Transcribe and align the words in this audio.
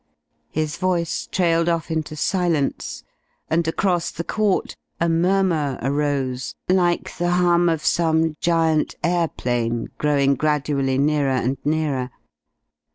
His 0.49 0.77
voice 0.77 1.27
trailed 1.31 1.69
off 1.69 1.91
into 1.91 2.15
silence, 2.15 3.03
and 3.51 3.67
across 3.67 4.09
the 4.09 4.23
court 4.23 4.75
a 4.99 5.07
murmur 5.07 5.77
arose, 5.79 6.55
like 6.67 7.15
the 7.19 7.29
hum 7.29 7.69
of 7.69 7.85
some 7.85 8.35
giant 8.39 8.95
airplane 9.03 9.91
growing 9.99 10.33
gradually 10.33 10.97
nearer 10.97 11.29
and 11.29 11.59
nearer. 11.63 12.09